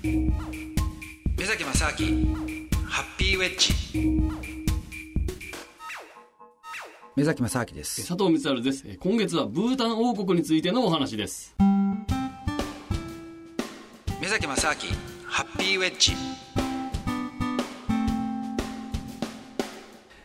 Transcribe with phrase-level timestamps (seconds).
[0.00, 0.30] 目
[1.44, 2.36] 崎正明
[2.86, 3.74] ハッピーウェッジ。
[7.16, 8.06] 目崎正明です。
[8.06, 8.84] 佐藤光晴です。
[8.86, 11.56] え今月はブータン王国についてのお話です。
[14.20, 14.74] 目崎正明
[15.26, 16.12] ハッピーウェッジ。
[16.12, 16.16] や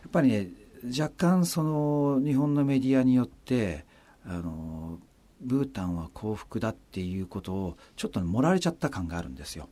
[0.06, 0.50] っぱりね
[0.96, 3.84] 若干その日本のメディアによって
[4.24, 5.00] あの
[5.44, 9.68] ブータンは幸福だっていうことをちょっと盛られちゃった感があるんですよ。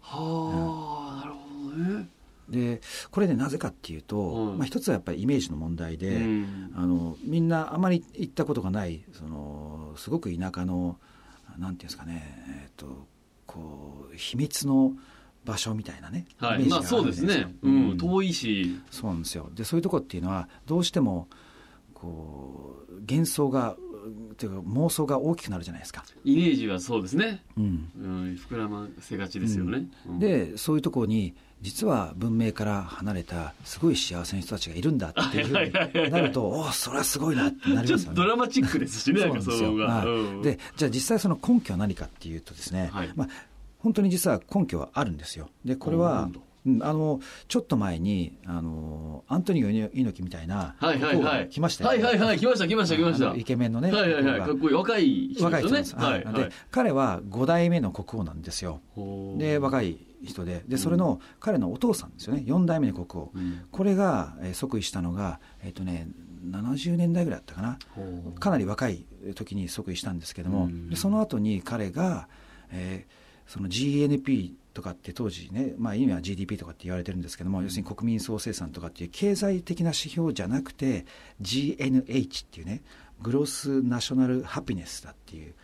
[0.00, 2.08] はあ、なるほどね。
[2.48, 10.98] でこれでなぜかっていうと、うんまあ、一つはやっぱりイメージの問題で、うんあのみんなあまり行ったことがないそのすごく田舎の
[11.58, 13.06] なんていうんですかね、えっと
[13.46, 14.92] こう秘密の
[15.44, 17.54] 場所みたいなね、はい、まあそうですね。
[17.62, 18.80] ううんん、遠いし。
[18.90, 21.28] そうなんですよでそういうとこっていうのはどうしても
[21.92, 23.76] こう幻想が
[24.36, 26.04] というか妄想が大きくなるじゃないですか。
[26.24, 27.42] イメージはそうですね。
[27.56, 29.86] うんうん、膨らませがちですよね。
[30.06, 38.16] うん、でそういうところに実は文明から離れたすごい幸せな人たちがいるんだっていうふうになるとおおそれはすごいなってなりちょっますよね。
[38.16, 40.04] とドラマチックですしね、そうですよ、はいのが。
[40.04, 43.28] うんでじゃあ実際その根拠は何かっていうとですね、はいまあ、
[43.78, 45.48] 本当に実は根拠はあるんですよ。
[45.64, 46.28] でこれは
[46.80, 51.48] あのちょっと前にあのアントニオ猪木みたいなはいはいはい。
[51.48, 52.04] 来ましたよね。
[52.04, 53.36] はいはいはい、来ました来ました来ました。
[53.36, 54.74] イケメンのね、はいはいはい、かっこいい。
[54.74, 56.04] 若い人若いですよね。
[56.04, 56.50] はいはいで。
[56.70, 58.80] 彼は5代目の国王なんですよ。
[59.36, 66.08] で若い人ででそれの彼のお父さんですよね4代目の国王、うんこれが、えー即位したのが、えっとね、
[66.48, 67.78] 70年代ぐらいだったかな
[68.38, 69.04] かなり若い
[69.34, 72.28] 時に即位したんですけども、その後に彼が、
[72.70, 81.06] えーその GNP とかって当時ね、まあ、今は GDP とかって言われてるんですけども、要するに国民総生産とかっていう経済的な指標じゃなくて
[81.40, 82.82] GNH っていうね
[83.22, 85.54] グロスナショナルハピネスだっていう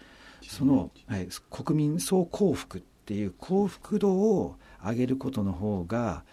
[0.42, 6.24] その、はい、国民総幸福っていう幸福度を上げることの方が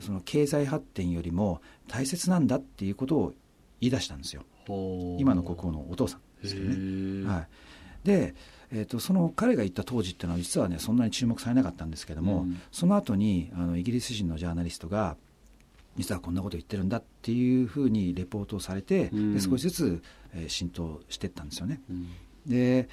[0.00, 3.32] その経済発展よりも大切なんだっていうことを
[3.80, 4.44] 言い出したんですよ。
[5.18, 7.28] 今の国王のお父さんですけどね。
[7.28, 7.48] はい、
[8.06, 8.34] で、
[8.74, 15.16] えー、とその彼が言った当時っていうのは実はねそんなに注目されなかったんですけども、うんその後にあのイギリス人のジャーナリストが
[15.96, 20.02] 実はこんなこと言ってるんだっていうふうにレポートをされて、うんで少しずつ、
[20.34, 21.80] えー浸透していったんですよね。
[21.88, 22.08] うん
[22.46, 22.88] で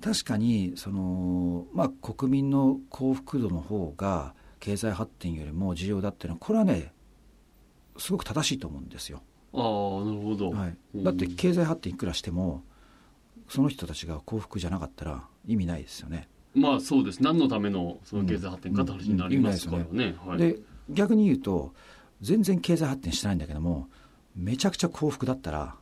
[0.00, 6.92] 確かにその、まあ、国民の幸福度の方が経済発展よりも重要だっていうのはこれはね
[7.96, 9.22] すごく正しいと思うんですよ。
[9.54, 9.60] ああ、
[10.04, 10.50] なるほど。
[10.50, 12.62] はい、うんだって経済発展いくらしても
[13.48, 16.28] その人たちが幸福じゃなかったら意味ないですよね。
[16.54, 17.22] まあそうです。
[17.22, 20.14] 何のためのその経済発展かって話になりますからうんね。
[20.24, 20.38] はい。
[20.38, 20.58] で
[20.90, 21.74] 逆に言うと
[22.20, 23.88] 全然経済発展してないんだけども
[24.36, 25.74] めちゃくちゃ幸福だったら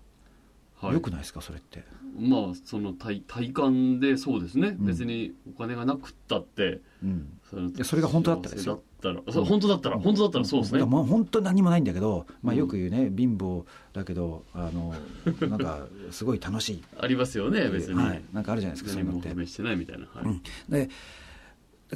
[0.87, 0.95] はい。
[0.95, 1.85] よくないですかそれって？
[2.19, 4.87] まあその体体感でそうですね、うん。
[4.87, 7.39] 別にお金がなくったってうん。
[7.49, 8.83] そのやそれが本当だったらですよ。
[9.03, 12.59] 本当だったら、本当だったらそうですね、まあ本当に何もないんだけど、まあ、うん。
[12.59, 14.95] よく言うね、貧乏だけどあの
[15.49, 16.83] なんかすごい楽しい。
[16.99, 19.35] ありますよね別に、はい、なんかあるじゃないですかそうい何うのって。
[19.35, 20.07] も試してないみたいな。
[20.13, 20.43] はい、うん。
[20.69, 20.89] で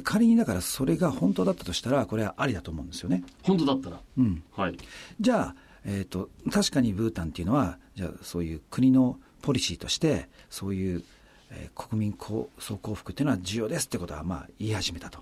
[0.03, 3.23] 仮にだからそれが本当だったとしたらこれはありだと思うんですよね。
[3.41, 4.01] 本当だったら。
[4.17, 4.77] うん、はい。
[5.19, 5.55] じゃあ、
[5.85, 11.03] えー、と確かにブータンっていうのはじゃあそういう国のポリシーとしてそういう、
[11.49, 12.17] えー国民
[12.59, 15.19] 総幸福っていうのは重要ですってことはまあ言い始めたと。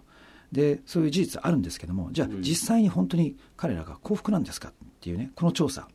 [0.51, 2.41] でそういう事実あるんですけどもじゃあうん。
[2.41, 5.87] 実際に本当に彼らが幸福なんですかっていうねこの調査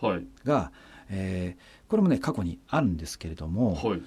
[0.00, 0.26] はい。
[0.44, 0.72] が、
[1.10, 4.02] えーこれもね過去にあるんですけれども、はい。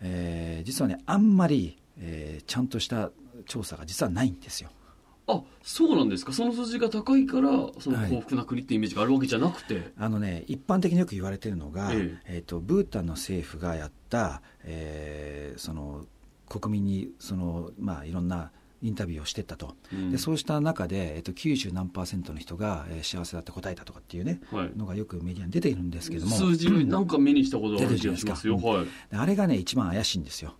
[0.00, 3.10] えー実はねあんまり、えーちゃんとした
[3.46, 4.70] 調査が実はないんですよ。
[5.26, 6.32] あそうなんですか。
[6.32, 7.48] その数字が高いから
[7.78, 8.10] そのはい。
[8.10, 12.38] 幸福な国ってイメージがあるわけじゃなくて、あのね、一般的によく言われてるのが、ええ。
[12.38, 16.04] ーとブータンの政府がやった、えーその
[16.46, 18.50] 国民にその、まあ、いろんな
[18.82, 20.10] インタビューをしていったと、うん。
[20.10, 24.72] でそうした中で、えー、と90何パーセントの人が、えー幸せだって答えたとかっていうね、はい。
[24.76, 28.86] のがよくメディアに出ているんですけれども、数字なんか目にしたことがある気がしますよ、出てるはい。
[29.10, 30.54] であれがね、一番怪しいんですよ。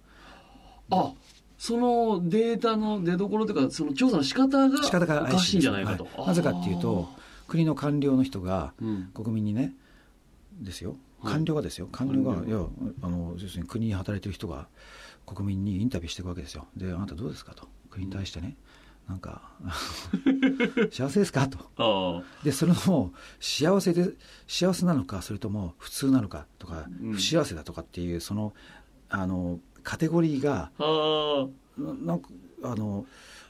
[0.91, 1.13] あ
[1.59, 6.27] そのデータの出所というかその調査の仕方が仕方がおかしいんじゃないかと、はい。
[6.29, 7.09] なぜかっていうと、
[7.47, 8.73] 国の官僚の人が
[9.15, 9.75] 国民にね、
[10.61, 12.59] ですよ、はい官僚がですよ、官僚が、官いや
[13.01, 14.69] あの要するに国に働いてる人が
[15.25, 18.57] 国民にインタビューしていくわけですよ、で、あなたどうですかと、国に対してね、
[19.09, 19.51] なんか、
[20.93, 24.11] 幸せですかと、あでそれも幸せで、
[24.47, 27.13] 幸せなのか、それとも普通なのかとか、うん。
[27.15, 28.53] 不幸せだとかっていう、その
[29.09, 30.71] あのカテゴリーが、
[31.79, 32.29] ななんか
[32.63, 33.07] あの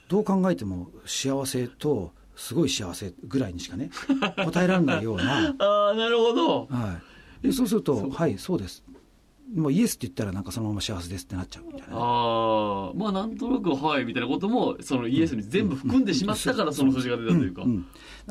[0.07, 3.89] どう考えても幸せとすごい幸せぐらいにしかね
[4.43, 6.67] 答えられないような、ああなるほど。
[6.69, 6.99] は
[7.43, 8.83] い、でそうするとはいそうです。
[9.53, 17.85] もうイエスって言ったらなんかそのまま幸せですってなっちゃうみたいなね、ああまあなんとなくはいみたいなこともそのイエスに全部含んでしまったからその数字が出たというか、うんうん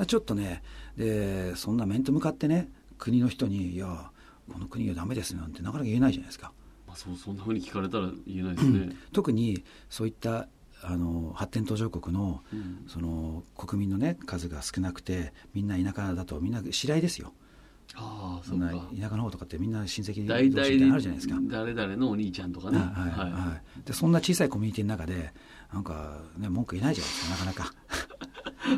[0.07, 0.61] ちょっとね
[0.97, 2.69] でそんな面と向かってね
[2.99, 4.11] 国の人に「いや
[4.53, 6.51] この国はダメです」なんてなかなか言えないじゃないですか。
[6.95, 10.49] まあ、そうそんなふうに聞かれたら言えないですね、特にそういった
[10.83, 12.85] あの発展途上国のうん。
[12.87, 17.33] その国民の、ね、数が少なくてみんな田舎だとみんな知り合いですよ。
[17.95, 18.69] ああそんか。
[18.95, 21.37] 田舎の方とかってみんな親戚同士みたいなのあるじゃないですか。
[21.43, 22.79] 誰々のお兄ちゃんとかね。
[22.79, 23.87] はいはいはい。
[23.87, 25.33] でそんな小さいコミュニティの中で
[25.73, 27.75] なんか、ね、文句言えないじゃないですかなかなか。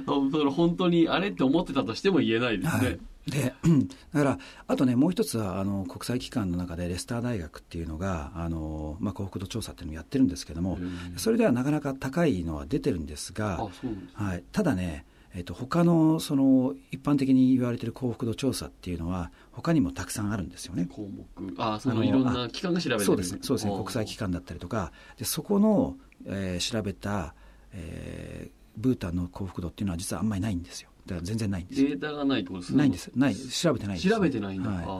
[0.50, 4.38] 本当にあれって思ってたとしても言えないですね、はい、でうん だから
[4.69, 11.19] あとねもう一つはあの国際機関の中でレスター大学っていうのがあの、まあ、幸福度調査っていうのをやってるんですけどもうん。
[11.19, 13.69] それではなかなか高いのは出てるんですあが、
[14.14, 20.87] はい、ただね、えっと他のその一般的に言われている幸福度調査っていうのは他にもたくさんあるんですよね。
[20.90, 21.55] 項目。
[21.58, 23.05] あそあののいろんな機関が調べてる。
[23.05, 23.38] そうですね。
[23.43, 23.73] そうですね。
[23.76, 25.96] 国際機関だったりとかでそこの、
[26.26, 27.34] えー調べた、
[27.73, 31.82] えーブータンの幸福度っていうのは実はあんまりないんですよだから全然ないんです。
[31.82, 32.78] よデータがないってことですね。
[32.78, 33.10] ないんです。
[33.14, 33.36] ない。
[33.36, 34.14] 調べてないんです。
[34.14, 34.78] 調べてないんだ、はい。
[34.78, 34.92] は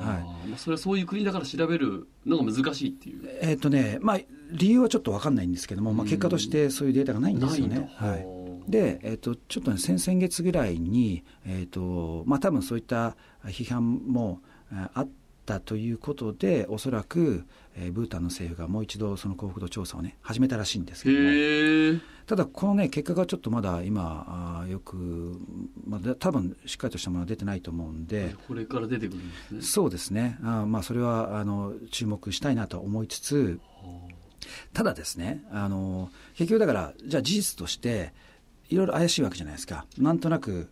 [0.45, 0.49] い。
[0.49, 3.39] まあ、それはそういう国だから調べるのが難しいっていう。
[3.43, 4.21] えっ、とね、まあ、
[4.53, 7.75] 理由はちょっと分かんないんですけども、まあ、結果としてそういうデータがないんですよね。
[7.77, 8.07] ないんだ。
[8.07, 14.41] はい、で、えっとちょっとね、先々月ぐらいに、えっとまあ多分そういった批判も
[14.73, 15.09] えーあっ
[15.45, 17.45] たということで、おそらく、
[17.77, 24.25] えーブータンの政府がもう一度、その幸福度調査をね、始めたらしいんですけども、ただ、このね、結果がちょっとまだ今、
[24.63, 25.39] あーよく、
[25.87, 28.35] まあ、多分しっかりとしたものは出てないと思うんで。
[28.49, 29.63] これから出てくるんですね。
[29.63, 33.61] そうですね、あーまあ、それはあの注目したいなと思いつつ、
[34.73, 38.13] ただですね、あの結局だから、じゃあ事実として、
[38.69, 40.69] いろいろ怪しいわけじゃないですか、なんとなく、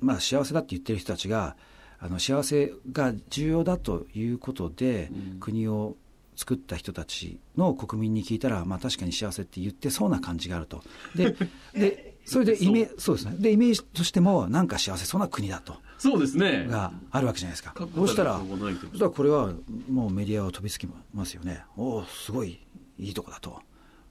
[0.00, 1.56] まあ、幸せだって言ってる人たちが、
[1.98, 5.40] あの幸せが重要だということで、うん。
[5.40, 5.96] 国を
[6.36, 10.82] 作った人たちの国民に聞いたら、まあ、確かに幸せって言ってそうな感じがあると。
[11.14, 11.36] で
[11.74, 13.36] でそれでイメそうですね。
[13.38, 15.76] でイメージとしてもなんか幸せそうな国だと。
[15.98, 16.66] そうですね。
[16.68, 17.72] があるわけじゃないですか。
[17.74, 19.52] 確そうしたらしたらこれは
[19.90, 22.60] もうメディアを飛びつきますよね、おお、すごい
[22.98, 23.60] いいとこだと、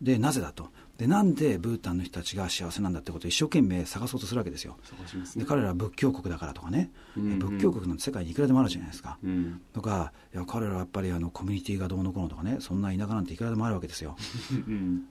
[0.04, 4.78] で、なぜだと、で、なんでブータンの人たちが幸せなんだってことを一生懸命探そうとするわけですよ。
[5.26, 5.46] すね。
[5.46, 7.40] 彼らは仏教国だからとかね、うんうん。
[7.40, 9.18] 仏教国なんて世界にいくらでもあるじゃないですか。
[9.24, 9.62] うん。
[9.74, 14.18] とか、いや彼らはやっぱりあのコミュニティがどうのこうのとかね、そんな田舎なんていくらでもあるわけですよ。
[14.52, 15.06] うん。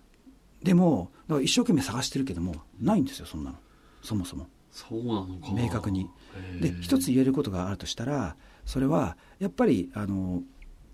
[0.63, 3.57] でも、だから一生懸命探してるけども、ないんですよ、そんなの、
[4.03, 4.47] そもそも。
[4.71, 5.53] そうなのか。
[5.53, 6.09] 明確に。
[6.61, 10.43] で一つ言えることがあるとしたらそれはやっぱりあの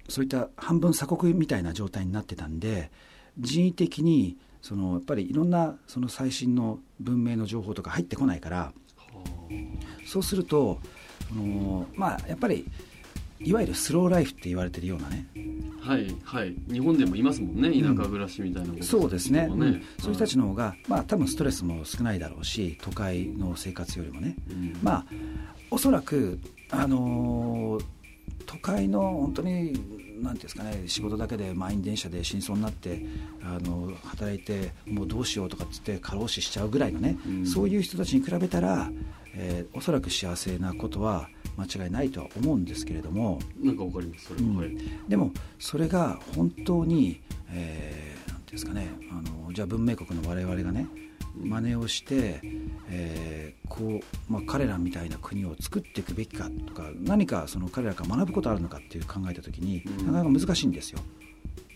[0.08, 2.90] そういった半分鎖国みたいな状態になってたんで
[3.38, 8.72] 人為的にそのやっぱりいろんなその最新の文明の情報とか入ってこないからは
[10.06, 10.78] そうすると
[11.28, 12.66] そのまあやっぱり
[13.40, 15.26] いわゆるスローライフって言われてるようなね。
[15.84, 16.54] あはいはい。
[16.70, 17.70] 日本でもいますもんね。
[17.70, 18.84] 田舎暮らしみたいなこと。
[18.84, 19.82] そうですね、うん。
[20.00, 24.76] そういう人たちの方が、まあ、多分ストレスも少ないだろうし都会の生活よりもね、うん。
[24.82, 25.06] まあ
[25.70, 27.84] おそらくあのー
[28.46, 29.78] 都会の本当に
[30.22, 33.04] なんていうんですかね仕事だけで満員電車で死にそうになって
[33.42, 37.46] あの働いてもうどうしようとかっつって過労死しちゃうぐらいのね、うん。
[37.46, 38.90] そういう人たちに比べたら、
[39.34, 44.56] えーおそらく幸せなことは間違いないとは思うんですけれどもなんかわかりますそれは、うん。
[44.56, 44.76] はい。
[45.08, 47.20] でもそれが本当に、
[47.50, 50.86] えーなんていうんですかねあのじゃあ文明国の我々がね
[51.36, 52.40] 真似をして、
[52.90, 60.06] えーこうまあ、彼らみたいな国を作っていくべきかとか何かその彼らから学ぶことあるのかっていう考えた時に、うん。
[60.06, 61.00] なかなか難しいんですよ。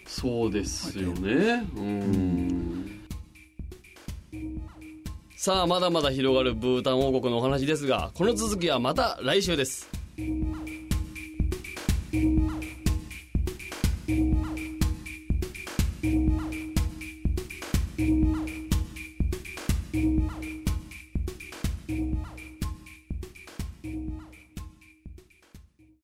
[0.07, 1.67] そうですよね。
[1.77, 3.03] うん。
[5.37, 9.91] さあまだまだ広がるブータン王国のお話ですがこの続きはまた来週です